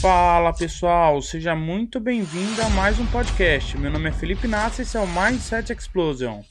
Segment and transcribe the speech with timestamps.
[0.00, 3.78] Fala pessoal, seja muito bem-vindo a mais um podcast.
[3.78, 6.42] Meu nome é Felipe Nassi e esse é o Mindset Explosion.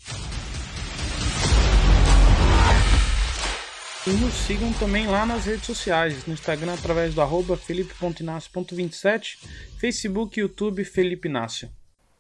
[4.07, 9.37] E nos sigam também lá nas redes sociais, no Instagram através do arroba felipe.inácio.27,
[9.79, 11.69] Facebook YouTube Felipe Inácio.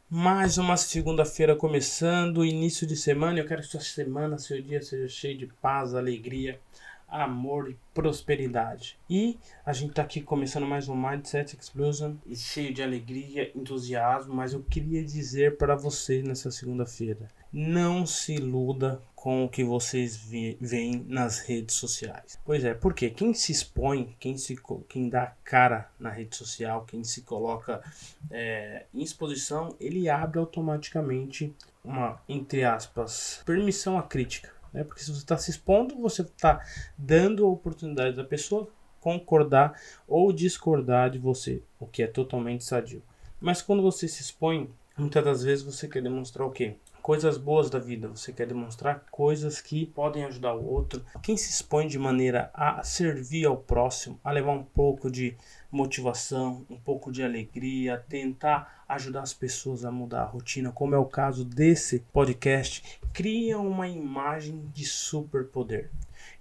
[0.07, 3.39] Mais uma segunda-feira começando, início de semana.
[3.39, 6.59] Eu quero que sua semana, seu dia seja cheio de paz, alegria,
[7.07, 8.97] amor e prosperidade.
[9.09, 14.53] E a gente está aqui começando mais um Mindset Explosion cheio de alegria, entusiasmo, mas
[14.53, 20.15] eu queria dizer para vocês nessa segunda-feira, não se iluda com o que vocês
[20.61, 22.39] veem nas redes sociais.
[22.45, 24.55] Pois é, porque quem se expõe, quem, se,
[24.87, 27.81] quem dá cara na rede social, quem se coloca
[28.29, 34.51] é, em exposição, ele abre automaticamente uma, entre aspas, permissão à crítica.
[34.75, 34.83] Né?
[34.83, 36.59] Porque se você está se expondo, você está
[36.97, 38.67] dando a oportunidade da pessoa
[38.99, 43.01] concordar ou discordar de você, o que é totalmente sadio.
[43.39, 46.75] Mas quando você se expõe, muitas das vezes você quer demonstrar o quê?
[47.05, 51.05] coisas boas da vida, você quer demonstrar coisas que podem ajudar o outro.
[51.21, 55.37] Quem se expõe de maneira a servir ao próximo, a levar um pouco de
[55.71, 60.97] motivação, um pouco de alegria, tentar ajudar as pessoas a mudar a rotina, como é
[60.97, 65.89] o caso desse podcast, cria uma imagem de superpoder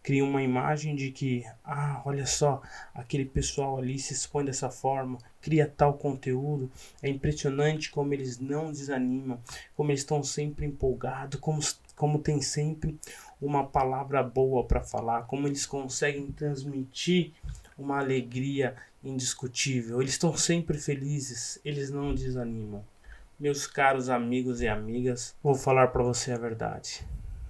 [0.05, 2.61] cria uma imagem de que, ah, olha só,
[2.93, 6.71] aquele pessoal ali se expõe dessa forma, cria tal conteúdo.
[7.03, 9.41] É impressionante como eles não desanimam,
[9.75, 11.59] como eles estão sempre empolgados, como,
[11.97, 12.99] como tem sempre
[13.41, 17.33] uma palavra boa para falar, como eles conseguem transmitir
[17.79, 20.03] uma alegria indiscutível.
[20.03, 22.85] Eles estão sempre felizes, eles não desanimam.
[23.39, 27.05] Meus caros amigos e amigas, vou falar para você a verdade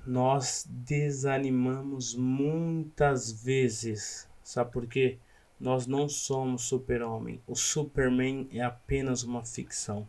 [0.07, 4.29] nós desanimamos muitas vezes.
[4.43, 5.19] Sabe por quê?
[5.59, 7.41] Nós não somos super-homem.
[7.47, 10.07] O Superman é apenas uma ficção.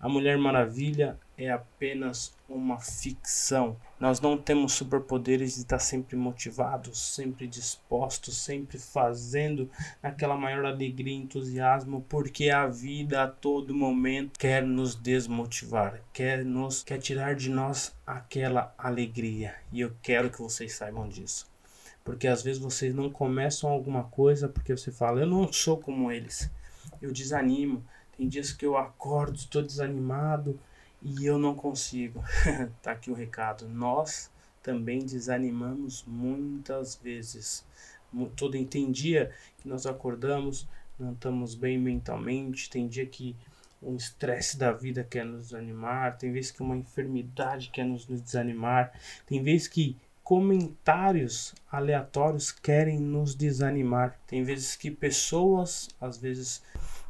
[0.00, 3.76] A Mulher Maravilha é apenas uma ficção.
[4.00, 9.70] Nós não temos superpoderes de estar sempre motivados, sempre dispostos, sempre fazendo
[10.02, 16.46] aquela maior alegria e entusiasmo, porque a vida a todo momento quer nos desmotivar, quer
[16.46, 19.54] nos quer tirar de nós aquela alegria.
[19.70, 21.46] E eu quero que vocês saibam disso.
[22.02, 26.10] Porque às vezes vocês não começam alguma coisa porque você fala, eu não sou como
[26.10, 26.50] eles.
[27.02, 27.84] Eu desanimo
[28.20, 30.60] tem dias que eu acordo, estou desanimado
[31.00, 32.22] e eu não consigo.
[32.82, 33.66] tá aqui o recado.
[33.66, 34.30] Nós
[34.62, 37.64] também desanimamos muitas vezes.
[38.36, 43.34] Todo tem dia que nós acordamos, não estamos bem mentalmente, tem dia que
[43.80, 48.92] o estresse da vida quer nos desanimar, tem vezes que uma enfermidade quer nos desanimar,
[49.26, 56.62] tem vezes que comentários aleatórios querem nos desanimar, tem vezes que pessoas, às vezes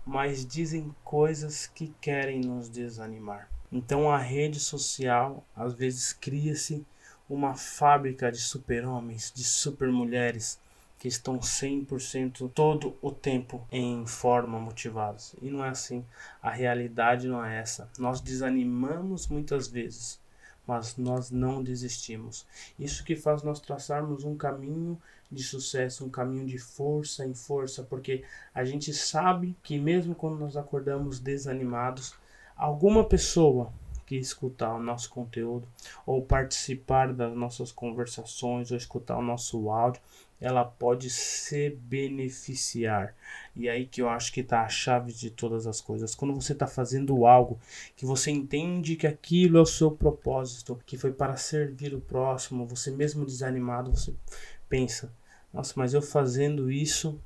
[0.04, 3.48] mas dizem coisas que querem nos desanimar.
[3.72, 6.84] Então a rede social às vezes cria-se
[7.28, 10.58] uma fábrica de super-homens, de super-mulheres
[10.98, 15.34] que estão 100% todo o tempo em forma motivados.
[15.40, 16.04] E não é assim.
[16.42, 17.88] A realidade não é essa.
[17.98, 20.20] Nós desanimamos muitas vezes,
[20.66, 22.46] mas nós não desistimos.
[22.78, 25.00] Isso que faz nós traçarmos um caminho
[25.30, 30.38] de sucesso, um caminho de força em força, porque a gente sabe que mesmo quando
[30.38, 32.14] nós acordamos desanimados,
[32.56, 33.72] alguma pessoa
[34.10, 35.68] que escutar o nosso conteúdo
[36.04, 40.02] ou participar das nossas conversações ou escutar o nosso áudio,
[40.40, 43.14] ela pode se beneficiar.
[43.54, 46.12] E aí que eu acho que está a chave de todas as coisas.
[46.12, 47.60] Quando você está fazendo algo
[47.94, 52.66] que você entende que aquilo é o seu propósito, que foi para servir o próximo,
[52.66, 54.12] você mesmo desanimado, você
[54.68, 55.12] pensa,
[55.54, 57.20] nossa, mas eu fazendo isso,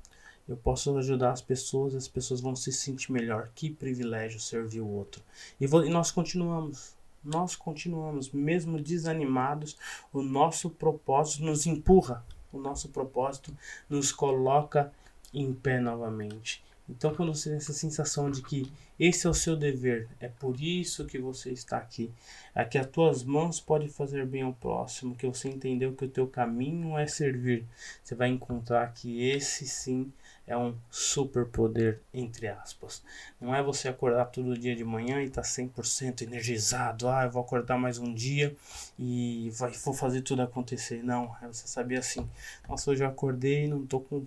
[0.48, 3.50] eu posso ajudar as pessoas, as pessoas vão se sentir melhor.
[3.54, 5.22] Que privilégio servir o outro.
[5.60, 6.94] E, e nós continuamos.
[7.24, 9.78] Nós continuamos, mesmo desanimados,
[10.12, 12.22] o nosso propósito nos empurra.
[12.52, 13.56] O nosso propósito
[13.88, 14.92] nos coloca
[15.32, 16.62] em pé novamente.
[16.88, 18.70] Então, quando você tem essa sensação de que
[19.00, 22.12] esse é o seu dever, é por isso que você está aqui,
[22.54, 26.08] é que as tuas mãos podem fazer bem ao próximo, que você entendeu que o
[26.08, 27.64] teu caminho é servir,
[28.02, 30.12] você vai encontrar que esse sim
[30.46, 33.02] é um superpoder, entre aspas.
[33.40, 37.30] Não é você acordar todo dia de manhã e estar tá 100% energizado, ah, eu
[37.30, 38.54] vou acordar mais um dia
[38.98, 41.02] e vai, vou fazer tudo acontecer.
[41.02, 42.28] Não, é você saber assim,
[42.68, 44.26] nossa, hoje eu acordei não estou com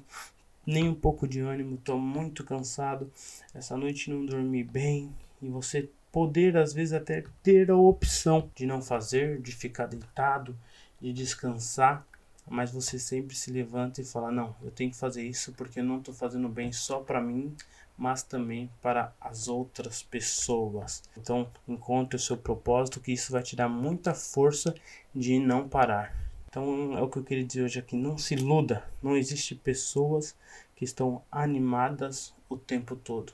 [0.66, 3.10] nem um pouco de ânimo, estou muito cansado,
[3.54, 8.66] essa noite não dormi bem e você poder às vezes até ter a opção de
[8.66, 10.58] não fazer, de ficar deitado,
[11.00, 12.06] de descansar,
[12.50, 15.84] mas você sempre se levanta e fala: Não, eu tenho que fazer isso porque eu
[15.84, 17.56] não estou fazendo bem só para mim,
[17.98, 21.04] mas também para as outras pessoas.
[21.18, 24.76] Então, encontre o seu propósito, que isso vai te dar muita força
[25.14, 26.16] de não parar.
[26.48, 30.36] Então, é o que eu queria dizer hoje aqui: não se iluda, não existe pessoas
[30.76, 33.34] que estão animadas o tempo todo.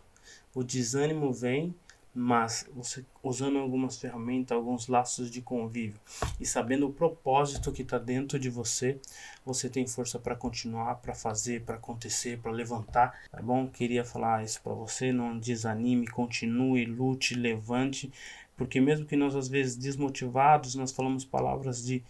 [0.55, 1.75] O desânimo vem
[2.13, 5.99] mas você usando algumas ferramentas, alguns laços de convívio
[6.39, 8.99] e sabendo o propósito que está dentro de você,
[9.45, 13.67] você tem força para continuar, para fazer, para acontecer, para levantar, tá bom?
[13.67, 18.11] Queria falar isso para você, não desanime, continue, lute, levante,
[18.55, 22.03] porque mesmo que nós às vezes desmotivados, nós falamos palavras de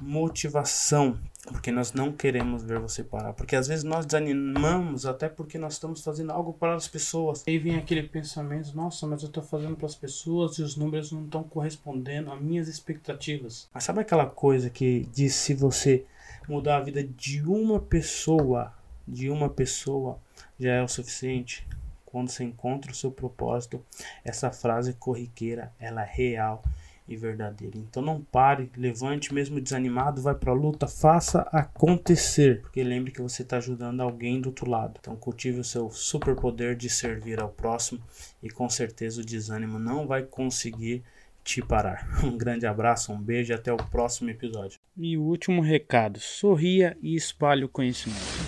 [0.00, 5.58] motivação, porque nós não queremos ver você parar, porque às vezes nós desanimamos até porque
[5.58, 7.44] nós estamos fazendo algo para as pessoas.
[7.46, 11.10] Aí vem aquele pensamento, nossa, mas eu estou fazendo para as pessoas e os números
[11.10, 13.68] não estão correspondendo às minhas expectativas.
[13.72, 16.04] Mas sabe aquela coisa que diz se você
[16.48, 18.72] mudar a vida de uma pessoa,
[19.06, 20.18] de uma pessoa
[20.60, 21.66] já é o suficiente?
[22.10, 23.84] Quando você encontra o seu propósito,
[24.24, 26.62] essa frase corriqueira, ela é real
[27.06, 27.76] e verdadeira.
[27.76, 33.20] Então não pare, levante, mesmo desanimado, vai para a luta, faça acontecer, porque lembre que
[33.20, 34.98] você está ajudando alguém do outro lado.
[35.00, 38.00] Então cultive o seu superpoder de servir ao próximo
[38.42, 41.02] e com certeza o desânimo não vai conseguir
[41.44, 42.08] te parar.
[42.24, 44.78] Um grande abraço, um beijo e até o próximo episódio.
[44.96, 48.47] E o último recado: sorria e espalhe o conhecimento.